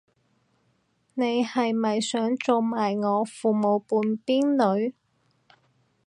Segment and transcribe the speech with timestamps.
[1.13, 4.95] 你係咪想做埋我父母半邊女